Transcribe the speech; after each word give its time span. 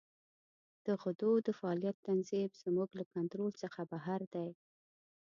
د 0.85 0.87
غدو 1.01 1.31
د 1.45 1.47
فعالیت 1.59 1.97
تنظیم 2.07 2.49
زموږ 2.63 2.89
له 2.99 3.03
کنترول 3.13 3.51
څخه 3.63 3.79
بهر 3.91 4.21
دی. 4.33 4.49